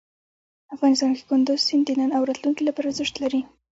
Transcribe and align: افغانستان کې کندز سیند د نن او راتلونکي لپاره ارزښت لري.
افغانستان 0.75 1.11
کې 1.15 1.23
کندز 1.29 1.59
سیند 1.67 1.83
د 1.87 1.89
نن 1.99 2.09
او 2.17 2.23
راتلونکي 2.29 2.61
لپاره 2.65 2.87
ارزښت 2.91 3.15
لري. 3.23 3.41